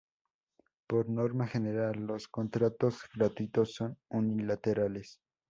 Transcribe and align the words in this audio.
Por 0.87 1.09
norma 1.09 1.45
general, 1.45 2.07
los 2.07 2.27
contratos 2.27 2.97
gratuitos 3.13 3.75
son 3.75 3.99
unilaterales. 4.09 5.19